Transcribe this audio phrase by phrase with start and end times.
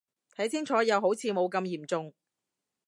[0.35, 2.11] 睇清楚又好似冇咁嚴重